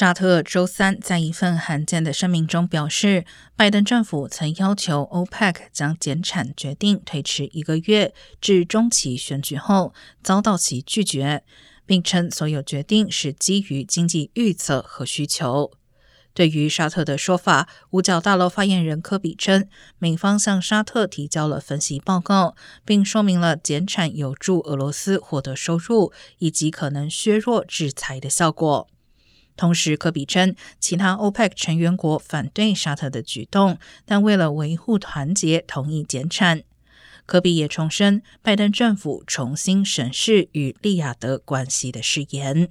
[0.00, 9.92] 沙特周三在一份罕见的声明中表示，拜登政府曾要求 OPEC 将减产决定推迟一个月至中期选举后，
[10.22, 11.44] 遭到其拒绝，
[11.84, 15.70] 并称所有决定是基于经济预测和需求。
[16.32, 22.56] 对于沙特的说法，五角大楼发言人科比称，美方向沙特提交了分析报告，
[22.86, 28.88] 并说明了减产有助俄罗斯获得收入，以及可能削弱制裁的效果。
[29.60, 36.62] 同时，科比称，其他 OPEC 成员国反对沙特的举动，但为了维护团结，同意减产。
[37.26, 42.70] 科比也重申，拜登政府重新审视与利雅得关系的誓言。